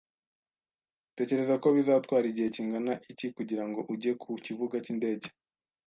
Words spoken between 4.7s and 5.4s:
cy'indege?